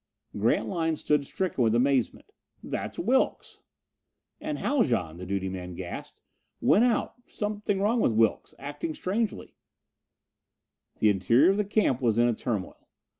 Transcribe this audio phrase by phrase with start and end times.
[0.35, 2.31] Grantline stood stricken with amazement.
[2.63, 3.59] "That's Wilks!"
[4.39, 6.21] "And Haljan," the duty man gasped.
[6.59, 9.53] "Went out something wrong with Wilks acting strangely"
[11.01, 12.87] The interior of the camp was in a turmoil.